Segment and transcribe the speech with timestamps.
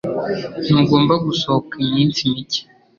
[0.65, 2.61] Ntugomba gusohoka iminsi mike.